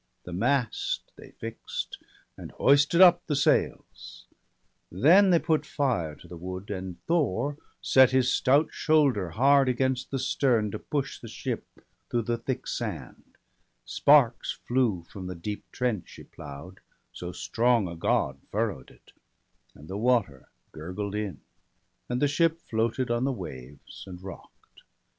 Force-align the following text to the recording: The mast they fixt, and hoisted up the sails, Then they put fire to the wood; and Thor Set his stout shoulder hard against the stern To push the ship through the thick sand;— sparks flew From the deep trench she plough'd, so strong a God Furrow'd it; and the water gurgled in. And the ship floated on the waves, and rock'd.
The 0.23 0.33
mast 0.33 1.03
they 1.15 1.29
fixt, 1.29 1.99
and 2.35 2.49
hoisted 2.53 3.01
up 3.01 3.23
the 3.27 3.35
sails, 3.35 4.25
Then 4.91 5.29
they 5.29 5.37
put 5.37 5.63
fire 5.63 6.15
to 6.15 6.27
the 6.27 6.37
wood; 6.37 6.71
and 6.71 6.97
Thor 7.05 7.55
Set 7.83 8.09
his 8.09 8.33
stout 8.33 8.69
shoulder 8.73 9.29
hard 9.29 9.69
against 9.69 10.09
the 10.09 10.17
stern 10.17 10.71
To 10.71 10.79
push 10.79 11.19
the 11.19 11.27
ship 11.27 11.67
through 12.09 12.23
the 12.23 12.39
thick 12.39 12.65
sand;— 12.65 13.37
sparks 13.85 14.53
flew 14.67 15.03
From 15.03 15.27
the 15.27 15.35
deep 15.35 15.71
trench 15.71 16.09
she 16.09 16.23
plough'd, 16.23 16.79
so 17.13 17.31
strong 17.31 17.87
a 17.87 17.95
God 17.95 18.39
Furrow'd 18.49 18.89
it; 18.89 19.11
and 19.75 19.87
the 19.87 19.99
water 19.99 20.49
gurgled 20.71 21.13
in. 21.13 21.41
And 22.09 22.19
the 22.19 22.27
ship 22.27 22.59
floated 22.61 23.11
on 23.11 23.23
the 23.23 23.31
waves, 23.31 24.05
and 24.07 24.19
rock'd. 24.19 24.81